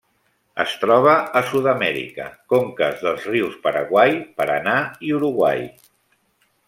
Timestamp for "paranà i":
4.41-5.15